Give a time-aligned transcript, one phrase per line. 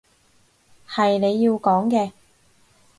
[0.89, 2.11] 係你要講嘅